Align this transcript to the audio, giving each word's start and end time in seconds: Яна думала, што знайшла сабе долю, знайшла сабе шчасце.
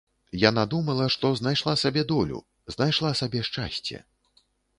Яна 0.43 0.61
думала, 0.71 1.05
што 1.15 1.29
знайшла 1.39 1.73
сабе 1.83 2.03
долю, 2.13 2.41
знайшла 2.77 3.13
сабе 3.21 3.45
шчасце. 3.53 4.03